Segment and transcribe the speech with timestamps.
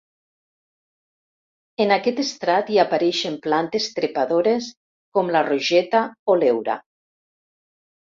[1.85, 4.73] En aquest estrat hi apareixen plantes trepadores
[5.19, 6.05] com la rogeta
[6.37, 6.83] o l'heura.